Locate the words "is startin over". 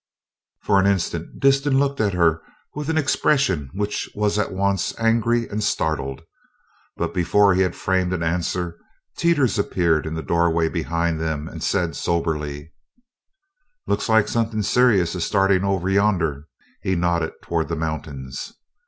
15.13-15.87